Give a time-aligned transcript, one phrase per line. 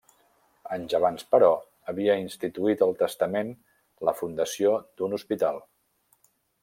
[0.75, 1.49] Anys abans, però,
[1.93, 3.53] havia instituït al testament
[4.09, 5.61] la fundació d'un hospital.